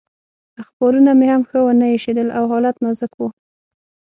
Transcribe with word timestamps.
اخبارونه 0.63 1.11
مې 1.19 1.27
هم 1.31 1.41
ښه 1.49 1.59
ونه 1.63 1.85
ایسېدل 1.93 2.27
او 2.37 2.43
حالت 2.51 2.75
نازک 2.83 3.13
و. 3.17 3.21